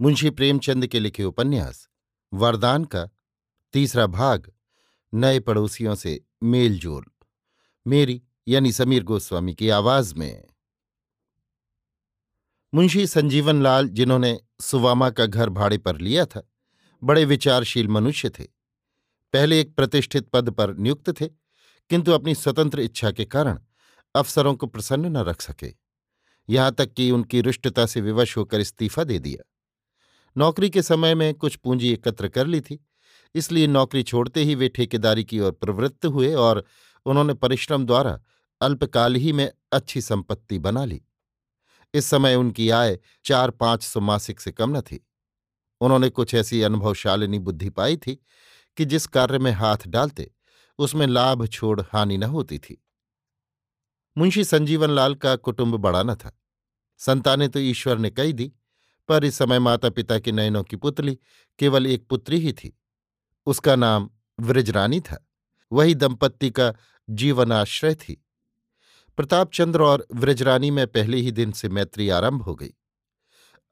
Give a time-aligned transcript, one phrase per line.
[0.00, 1.88] मुंशी प्रेमचंद के लिखे उपन्यास,
[2.34, 3.08] वरदान का,
[3.72, 4.52] तीसरा भाग,
[5.14, 7.04] नए पड़ोसियों से मेलजोल।
[7.86, 10.44] मेरी, यानी समीर गोस्वामी की आवाज़ में।
[12.74, 16.50] मुंशी संजीवन लाल जिन्होंने सुवामा का घर भाड़े पर लिया था,
[17.04, 18.44] बड़े विचारशील मनुष्य थे।
[19.32, 21.26] पहले एक प्रतिष्ठित पद पर नियुक्त थे,
[21.90, 23.60] किंतु अपनी स्वतंत्र इच्छा के कारण
[24.14, 25.74] अफसरों को प्रसन्न न रख सके।
[26.48, 29.52] यहाँ तक कि उनकी रुष्टता से विवश होकर इस्तीफा दे दिया।
[30.38, 32.78] नौकरी के समय में कुछ पूंजी एकत्र कर ली थी,
[33.34, 36.64] इसलिए नौकरी छोड़ते ही वे ठेकेदारी की ओर प्रवृत्त हुए और
[37.06, 38.20] उन्होंने परिश्रम द्वारा
[38.60, 41.00] अल्पकाल ही में अच्छी संपत्ति बना ली।
[41.94, 45.06] इस समय उनकी आय चार पाँच सौ मासिक से कम न थी।
[45.80, 48.14] उन्होंने कुछ ऐसी अनुभवशालिनी बुद्धि पाई थी
[48.76, 50.30] कि जिस कार्य में हाथ डालते,
[50.78, 52.82] उसमें लाभ, छोड़, हानि न होती थी।
[54.16, 56.38] मुंशी संजीवन लाल का कुटुंब बड़ा न था।
[56.98, 58.52] संतानें तो ईश्वर ने कई दी
[59.08, 61.18] पर इस समय माता पिता की नयनों की पुतली
[61.58, 62.78] केवल एक पुत्री ही थी।
[63.46, 64.10] उसका नाम
[64.40, 65.28] व्रजरानी था।
[65.72, 66.74] वही दंपत्ति का
[67.10, 68.26] जीवनाश्रय थी।
[69.16, 72.74] प्रतापचंद्र और व्रजरानी में पहले ही दिन से मैत्री आरंभ हो गई।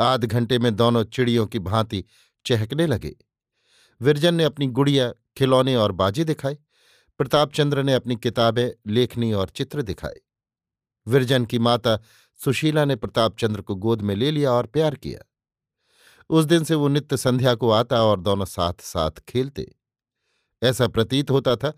[0.00, 2.04] आध घंटे में दोनों चिड़ियों की भांति
[2.46, 3.16] चहकने लगे।
[4.00, 6.58] विरजन ने अपनी गुड़िया, खिलौने और बाजे दिखाए।
[7.18, 10.16] प्रतापचंद्र ने अपनी किताबें, लेखनी और चित्र दिखाए।
[11.06, 11.96] विरजन की माता
[12.44, 15.33] सुशीला ने प्रतापचंद्र को गोद में ले लिया और प्यार किया।
[16.30, 19.74] उस दिन से वो नित्य संध्या को आता और दोनों साथ साथ खेलते।
[20.62, 21.70] ऐसा प्रतीत होता था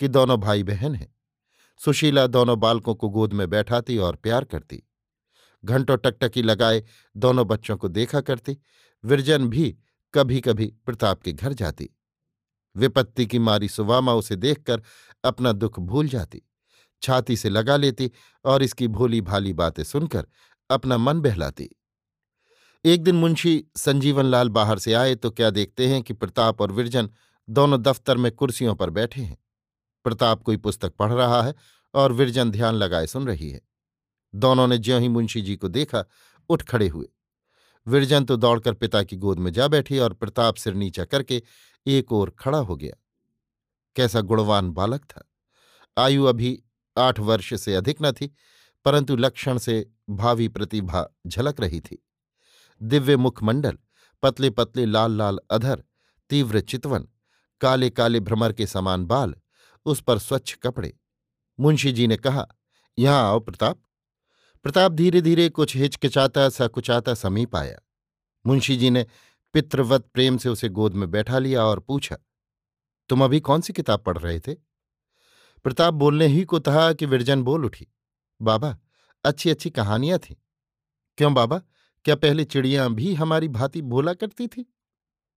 [0.00, 1.16] कि दोनों भाई बहन हैं।
[1.78, 4.82] सुशीला दोनों बालकों को गोद में बैठाती और प्यार करती।
[5.64, 6.84] घंटों टकटकी लगाए
[7.16, 8.58] दोनों बच्चों को देखा करती।
[9.04, 9.78] विरजन भी
[10.14, 11.90] कभी कभी प्रताप के घर जाती।
[12.76, 14.82] विपत्ति की मारी सुवामा उसे देखकर
[15.24, 16.42] अपना दुख भूल जाती।
[17.02, 18.10] छाती से लगा लेती
[18.44, 20.26] और इसकी भोली भाली बातें सुनकर
[20.70, 21.70] अपना मन बहलाती।
[22.84, 26.72] एक दिन मुंशी संजीवन लाल बाहर से आए तो क्या देखते हैं कि प्रताप और
[26.72, 27.10] विरजन
[27.48, 29.38] दोनों दफ्तर में कुर्सियों पर बैठे हैं।
[30.04, 31.54] प्रताप कोई पुस्तक पढ़ रहा है
[31.94, 33.60] और विरजन ध्यान लगाए सुन रही है।
[34.34, 36.04] दोनों ने ज्यों ही मुंशी जी को देखा,
[36.48, 37.08] उठ खड़े हुए।
[37.86, 41.42] विरजन तो दौड़कर पिता की गोद में जा बैठी और प्रताप सिर नीचा करके
[41.86, 42.94] एक ओर खड़ा हो गया।
[43.96, 45.30] कैसा गुणवान बालक था।
[45.98, 46.62] आयु अभी
[46.98, 48.34] आठ वर्ष से अधिक न थी,
[48.84, 52.06] परंतु लक्षण से भावी प्रतिभा झलक रही थी।
[52.82, 53.78] दिव्य मुखमंडल
[54.22, 55.82] पतले पतले लाल लाल अधर,
[56.30, 57.08] तीव्र चितवन
[57.60, 59.34] काले काले भ्रमर के समान बाल,
[59.86, 60.92] उस पर स्वच्छ कपड़े।
[61.58, 62.46] मुंशी जी ने कहा,
[62.98, 63.80] यहाँ आओ प्रताप।
[64.64, 67.78] प्रताप धीरे धीरे कुछ हिचकिचाता सा कुचाता समीप आया।
[68.44, 69.06] मुंशी जी ने
[69.54, 72.16] पितृवत प्रेम से उसे गोद में बैठा लिया और पूछा,
[73.10, 74.54] तुम अभी कौन सी किताब पढ़ रहे थे?
[75.64, 77.86] प्रताप बोलने ही को कहा कि विरजन बोल उठी,
[78.40, 78.76] बाबा
[79.24, 80.34] अच्छी अच्छी कहानियाँ थीं।
[81.18, 81.60] क्यों बाबा?
[82.04, 84.74] क्या पहले चिड़ियाँ भी हमारी भांति बोला करती थी?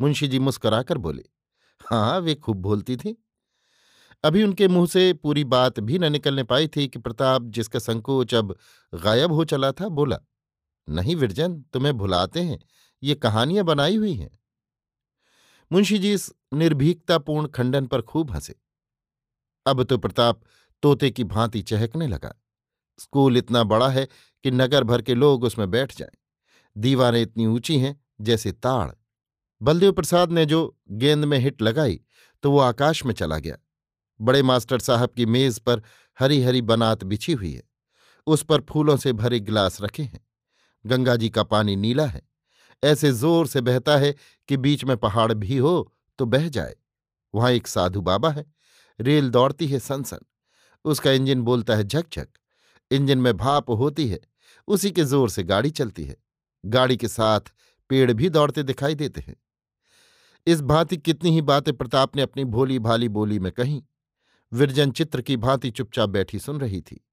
[0.00, 1.24] मुंशी जी मुस्कुराकर बोले
[1.90, 3.22] हाँ वे खूब बोलती थी।
[4.24, 8.34] अभी उनके मुँह से पूरी बात भी न निकलने पाई थी कि प्रताप जिसका संकोच
[8.34, 8.56] अब
[8.94, 10.18] गायब हो चला था, बोला,
[10.88, 12.58] नहीं विरजन, तुम्हें भुलाते हैं,
[13.02, 14.38] ये कहानियाँ बनाई हुई हैं।
[15.72, 18.54] मुंशी जी इस निर्भीकतापूर्ण खंडन पर खूब हंसे।
[19.66, 20.40] अब तो प्रताप
[20.82, 22.34] तोते की भांति चहकने लगा।
[22.98, 24.08] स्कूल इतना बड़ा है
[24.44, 26.25] कि नगर भर के लोग उसमें बैठ जाएँ।
[26.76, 28.90] दीवारें इतनी ऊँची हैं जैसे ताड़।
[29.60, 32.00] बलदेव प्रसाद ने जो गेंद में हिट लगाई
[32.44, 33.56] तो वो आकाश में चला गया।
[34.20, 35.82] बड़े मास्टर साहब की मेज पर
[36.18, 37.62] हरी हरी बनात बिछी हुई है।
[38.26, 40.20] उस पर फूलों से भरे गिलास रखे हैं।
[40.84, 42.22] गंगा जी का पानी नीला है।
[42.82, 44.14] ऐसे ज़ोर से बहता है
[44.48, 46.74] कि बीच में पहाड़ भी हो तो बह जाए।
[47.34, 48.44] वहाँ एक साधु बाबा है।
[48.98, 50.18] रेल दौड़ती है सनसन।
[50.84, 52.28] उसका इंजन बोलता है झकझक।
[52.90, 54.20] इंजन में भाप होती है।
[54.68, 56.16] उसी के ज़ोर से गाड़ी चलती है।
[56.66, 57.40] गाड़ी के साथ
[57.88, 59.36] पेड़ भी दौड़ते दिखाई देते हैं।
[60.46, 63.82] इस भांति कितनी ही बातें प्रताप ने अपनी भोली भाली बोली में कहीं।
[64.52, 67.06] विरजन चित्र की भांति चुपचाप बैठी सुन रही थी।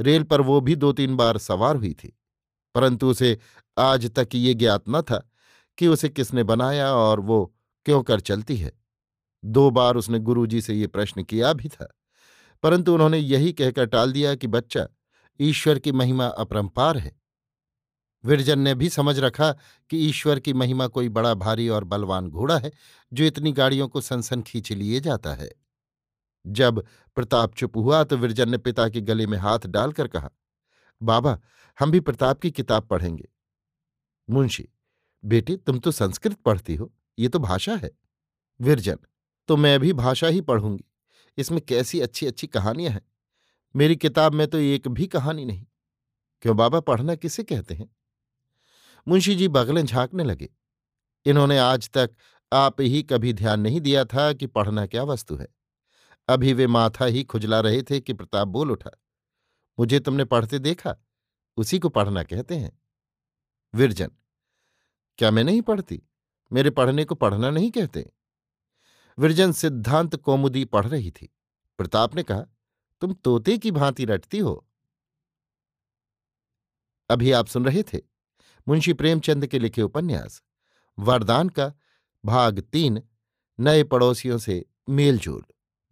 [0.00, 2.18] रेल पर वो भी दो तीन बार सवार हुई थी।
[2.74, 3.38] परंतु उसे
[3.78, 5.30] आज तक ये ज्ञात न था
[5.78, 7.54] कि उसे किसने बनाया और वो
[7.84, 8.72] क्यों कर चलती है।
[9.44, 11.94] दो बार उसने गुरुजी से ये प्रश्न किया भी था।
[12.62, 14.88] परंतु उन्होंने यही कहकर टाल दिया कि, बच्चा,
[15.40, 17.21] ईश्वर की महिमा अपरंपार है।
[18.24, 19.52] विरजन ने भी समझ रखा
[19.90, 22.72] कि ईश्वर की महिमा कोई बड़ा, भारी और बलवान घोड़ा है,
[23.12, 25.50] जो इतनी गाड़ियों को सनसन खींच लिए जाता है।
[26.46, 26.84] जब
[27.14, 30.30] प्रताप चुप हुआ तो विरजन ने पिता के गले में हाथ डालकर कहा,
[31.02, 31.38] बाबा,
[31.80, 33.28] हम भी प्रताप की किताब पढ़ेंगे।
[34.30, 34.68] मुंशी,
[35.24, 37.90] बेटी, तुम तो संस्कृत पढ़ती हो, ये तो भाषा है।
[38.60, 38.98] विरजन
[39.48, 40.84] तो मैं भी भाषा ही पढ़ूँगी।
[41.38, 43.02] इसमें कैसी अच्छी अच्छी कहानियाँ हैं।
[43.76, 45.66] मेरी किताब में तो एक भी कहानी नहीं।
[46.42, 47.90] क्यों बाबा, पढ़ना किसे कहते हैं?
[49.08, 50.48] मुंशी जी बगलें झांकने लगे।
[51.26, 52.10] इन्होंने आज तक
[52.52, 55.48] आप ही कभी ध्यान नहीं दिया था कि पढ़ना क्या वस्तु है।
[56.28, 58.90] अभी वे माथा ही खुजला रहे थे कि प्रताप बोल उठा,
[59.78, 60.96] मुझे तुमने पढ़ते देखा?
[61.56, 62.82] उसी को पढ़ना कहते हैं।
[63.74, 64.10] विरजन,
[65.18, 66.02] क्या मैं नहीं पढ़ती?
[66.52, 68.10] मेरे पढ़ने को पढ़ना नहीं कहते?
[69.18, 71.28] विरजन सिद्धांत कौमुदी पढ़ रही थी।
[71.78, 72.44] प्रताप ने कहा,
[73.00, 74.66] तुम तोते की भांति रटती हो।
[77.10, 78.11] अभी आप सुन रहे थे?
[78.68, 80.42] मुंशी प्रेमचंद के लिखे उपन्यास,
[80.98, 81.72] वरदान का
[82.24, 83.02] भाग तीन,
[83.60, 85.42] नए पड़ोसियों से मेलजोल,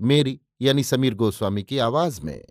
[0.00, 2.44] मेरी यानी समीर गोस्वामी की आवाज़ में।